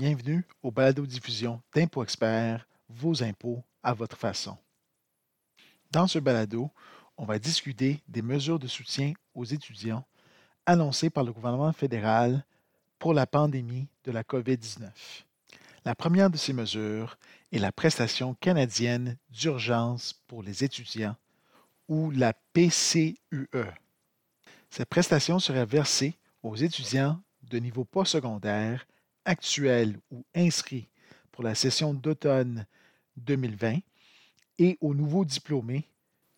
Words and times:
Bienvenue 0.00 0.46
au 0.62 0.70
balado-diffusion 0.70 1.60
d'Impôt 1.74 2.02
Expert, 2.02 2.66
vos 2.88 3.22
impôts 3.22 3.62
à 3.82 3.92
votre 3.92 4.16
façon. 4.16 4.56
Dans 5.90 6.06
ce 6.06 6.18
balado, 6.18 6.70
on 7.18 7.26
va 7.26 7.38
discuter 7.38 8.00
des 8.08 8.22
mesures 8.22 8.58
de 8.58 8.66
soutien 8.66 9.12
aux 9.34 9.44
étudiants 9.44 10.06
annoncées 10.64 11.10
par 11.10 11.22
le 11.22 11.34
gouvernement 11.34 11.74
fédéral 11.74 12.46
pour 12.98 13.12
la 13.12 13.26
pandémie 13.26 13.88
de 14.04 14.10
la 14.10 14.22
COVID-19. 14.22 14.88
La 15.84 15.94
première 15.94 16.30
de 16.30 16.38
ces 16.38 16.54
mesures 16.54 17.18
est 17.52 17.58
la 17.58 17.70
prestation 17.70 18.32
canadienne 18.40 19.18
d'urgence 19.28 20.14
pour 20.28 20.42
les 20.42 20.64
étudiants 20.64 21.16
ou 21.88 22.10
la 22.10 22.32
PCUE. 22.54 23.18
Cette 24.70 24.88
prestation 24.88 25.38
serait 25.38 25.66
versée 25.66 26.14
aux 26.42 26.56
étudiants 26.56 27.20
de 27.42 27.58
niveau 27.58 27.84
postsecondaire 27.84 28.86
actuels 29.24 29.98
ou 30.10 30.24
inscrits 30.34 30.88
pour 31.32 31.44
la 31.44 31.54
session 31.54 31.94
d'automne 31.94 32.66
2020 33.16 33.78
et 34.58 34.78
aux 34.80 34.94
nouveaux 34.94 35.24
diplômés 35.24 35.88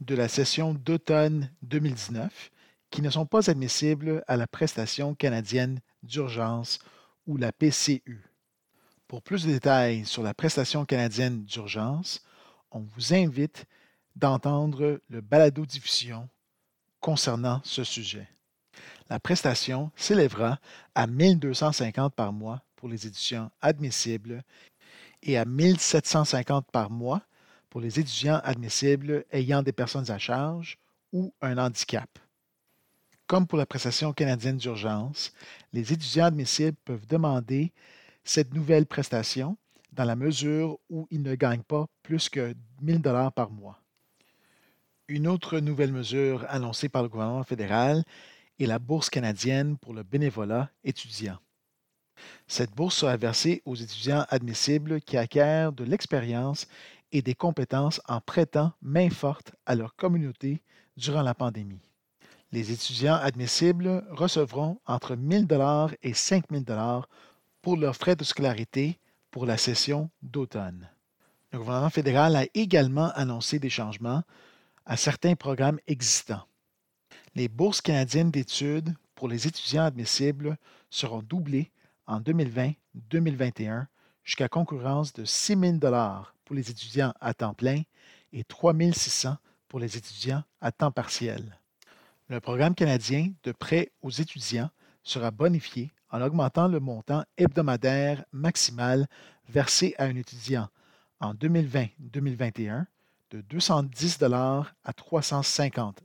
de 0.00 0.14
la 0.14 0.28
session 0.28 0.74
d'automne 0.74 1.50
2019 1.62 2.50
qui 2.90 3.02
ne 3.02 3.10
sont 3.10 3.26
pas 3.26 3.50
admissibles 3.50 4.24
à 4.26 4.36
la 4.36 4.46
prestation 4.46 5.14
canadienne 5.14 5.80
d'urgence 6.02 6.80
ou 7.26 7.36
la 7.36 7.52
PCU. 7.52 8.24
Pour 9.06 9.22
plus 9.22 9.44
de 9.44 9.52
détails 9.52 10.04
sur 10.04 10.22
la 10.22 10.34
prestation 10.34 10.84
canadienne 10.84 11.44
d'urgence, 11.44 12.22
on 12.70 12.80
vous 12.80 13.14
invite 13.14 13.66
d'entendre 14.16 15.00
le 15.08 15.20
balado-diffusion 15.20 16.28
concernant 17.00 17.60
ce 17.64 17.84
sujet. 17.84 18.28
La 19.08 19.18
prestation 19.18 19.90
s'élèvera 19.96 20.58
à 20.94 21.06
1250 21.06 22.14
par 22.14 22.32
mois 22.32 22.62
pour 22.80 22.88
les 22.88 23.06
étudiants 23.06 23.50
admissibles 23.60 24.42
et 25.22 25.36
à 25.36 25.44
1750 25.44 26.66
par 26.72 26.90
mois 26.90 27.22
pour 27.68 27.80
les 27.80 28.00
étudiants 28.00 28.40
admissibles 28.42 29.24
ayant 29.30 29.62
des 29.62 29.72
personnes 29.72 30.10
à 30.10 30.18
charge 30.18 30.78
ou 31.12 31.32
un 31.42 31.58
handicap. 31.58 32.08
Comme 33.26 33.46
pour 33.46 33.58
la 33.58 33.66
prestation 33.66 34.12
canadienne 34.12 34.56
d'urgence, 34.56 35.32
les 35.72 35.92
étudiants 35.92 36.24
admissibles 36.24 36.76
peuvent 36.84 37.06
demander 37.06 37.70
cette 38.24 38.54
nouvelle 38.54 38.86
prestation 38.86 39.56
dans 39.92 40.04
la 40.04 40.16
mesure 40.16 40.78
où 40.88 41.06
ils 41.10 41.22
ne 41.22 41.34
gagnent 41.34 41.62
pas 41.62 41.86
plus 42.02 42.28
que 42.28 42.54
1000 42.80 43.02
dollars 43.02 43.32
par 43.32 43.50
mois. 43.50 43.78
Une 45.06 45.28
autre 45.28 45.60
nouvelle 45.60 45.92
mesure 45.92 46.46
annoncée 46.48 46.88
par 46.88 47.02
le 47.02 47.08
gouvernement 47.08 47.44
fédéral 47.44 48.04
est 48.58 48.66
la 48.66 48.78
bourse 48.78 49.10
canadienne 49.10 49.76
pour 49.76 49.92
le 49.92 50.02
bénévolat 50.02 50.70
étudiant. 50.82 51.38
Cette 52.46 52.74
bourse 52.74 52.96
sera 52.96 53.16
versée 53.16 53.62
aux 53.64 53.74
étudiants 53.74 54.26
admissibles 54.28 55.00
qui 55.00 55.16
acquièrent 55.16 55.72
de 55.72 55.84
l'expérience 55.84 56.66
et 57.12 57.22
des 57.22 57.34
compétences 57.34 58.00
en 58.08 58.20
prêtant 58.20 58.72
main 58.82 59.10
forte 59.10 59.52
à 59.66 59.74
leur 59.74 59.94
communauté 59.96 60.62
durant 60.96 61.22
la 61.22 61.34
pandémie. 61.34 61.82
Les 62.52 62.72
étudiants 62.72 63.14
admissibles 63.14 64.04
recevront 64.10 64.80
entre 64.86 65.16
1 65.16 65.46
000 65.48 65.90
et 66.02 66.14
5 66.14 66.44
000 66.50 66.64
pour 67.62 67.76
leurs 67.76 67.96
frais 67.96 68.16
de 68.16 68.24
scolarité 68.24 68.98
pour 69.30 69.46
la 69.46 69.56
session 69.56 70.10
d'automne. 70.22 70.88
Le 71.52 71.58
gouvernement 71.58 71.90
fédéral 71.90 72.36
a 72.36 72.46
également 72.54 73.10
annoncé 73.14 73.58
des 73.58 73.70
changements 73.70 74.22
à 74.84 74.96
certains 74.96 75.36
programmes 75.36 75.78
existants. 75.86 76.44
Les 77.34 77.48
bourses 77.48 77.80
canadiennes 77.80 78.30
d'études 78.30 78.94
pour 79.14 79.28
les 79.28 79.46
étudiants 79.46 79.84
admissibles 79.84 80.56
seront 80.90 81.22
doublées 81.22 81.70
en 82.10 82.20
2020-2021 82.20 83.86
jusqu'à 84.24 84.48
concurrence 84.48 85.12
de 85.12 85.24
6 85.24 85.56
000 85.56 85.78
pour 86.44 86.56
les 86.56 86.70
étudiants 86.70 87.14
à 87.20 87.34
temps 87.34 87.54
plein 87.54 87.82
et 88.32 88.42
3 88.44 88.74
600 88.92 89.36
pour 89.68 89.78
les 89.78 89.96
étudiants 89.96 90.42
à 90.60 90.72
temps 90.72 90.90
partiel. 90.90 91.56
Le 92.28 92.40
programme 92.40 92.74
canadien 92.74 93.32
de 93.44 93.52
prêt 93.52 93.92
aux 94.02 94.10
étudiants 94.10 94.70
sera 95.04 95.30
bonifié 95.30 95.92
en 96.10 96.20
augmentant 96.20 96.66
le 96.66 96.80
montant 96.80 97.24
hebdomadaire 97.38 98.24
maximal 98.32 99.06
versé 99.48 99.94
à 99.96 100.04
un 100.04 100.16
étudiant 100.16 100.68
en 101.20 101.34
2020-2021 101.34 102.86
de 103.30 103.40
210 103.42 104.18
à 104.84 104.92
350 104.92 106.02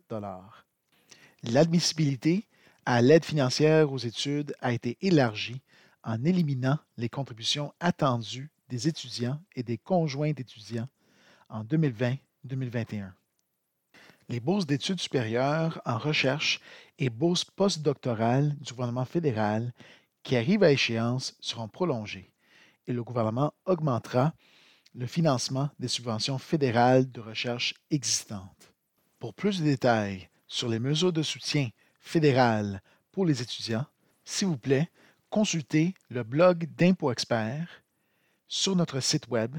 L'admissibilité 1.43 2.47
à 2.85 3.01
l'aide 3.01 3.25
financière 3.25 3.91
aux 3.91 3.97
études 3.97 4.55
a 4.61 4.71
été 4.71 4.97
élargie 5.01 5.61
en 6.05 6.23
éliminant 6.23 6.77
les 6.97 7.09
contributions 7.09 7.73
attendues 7.79 8.51
des 8.69 8.87
étudiants 8.87 9.41
et 9.55 9.63
des 9.63 9.77
conjoints 9.77 10.31
d'étudiants 10.31 10.87
en 11.49 11.63
2020-2021. 11.63 13.11
Les 14.29 14.39
bourses 14.39 14.65
d'études 14.65 15.01
supérieures 15.01 15.81
en 15.85 15.97
recherche 15.97 16.61
et 16.97 17.09
bourses 17.09 17.45
postdoctorales 17.45 18.55
du 18.59 18.73
gouvernement 18.73 19.05
fédéral 19.05 19.73
qui 20.23 20.35
arrivent 20.35 20.63
à 20.63 20.71
échéance 20.71 21.35
seront 21.41 21.67
prolongées 21.67 22.31
et 22.87 22.93
le 22.93 23.03
gouvernement 23.03 23.53
augmentera 23.65 24.33
le 24.93 25.07
financement 25.07 25.69
des 25.79 25.87
subventions 25.87 26.37
fédérales 26.37 27.11
de 27.11 27.19
recherche 27.19 27.75
existantes. 27.91 28.73
Pour 29.19 29.33
plus 29.33 29.59
de 29.59 29.65
détails 29.65 30.29
sur 30.47 30.69
les 30.69 30.79
mesures 30.79 31.13
de 31.13 31.23
soutien 31.23 31.69
fédéral 31.99 32.81
pour 33.11 33.25
les 33.25 33.41
étudiants, 33.41 33.85
s'il 34.23 34.47
vous 34.47 34.57
plaît, 34.57 34.89
consultez 35.35 35.93
le 36.09 36.23
blog 36.23 36.65
d'Impôt 36.77 37.11
Expert 37.11 37.83
sur 38.47 38.73
notre 38.73 39.01
site 39.01 39.27
web 39.27 39.57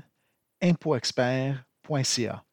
impoexpert.ca. 0.63 2.45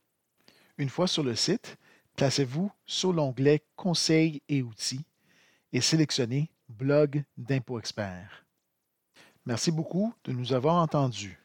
Une 0.78 0.90
fois 0.90 1.08
sur 1.08 1.24
le 1.24 1.34
site, 1.34 1.78
placez-vous 2.18 2.70
sur 2.86 3.14
l'onglet 3.14 3.64
Conseils 3.78 4.42
et 4.50 4.62
outils 4.62 5.06
et 5.72 5.80
sélectionnez 5.80 6.52
Blog 6.68 7.24
d'Impôt 7.38 7.80
Expert. 7.80 8.46
Merci 9.46 9.72
beaucoup 9.72 10.14
de 10.26 10.34
nous 10.34 10.52
avoir 10.52 10.76
entendus. 10.76 11.40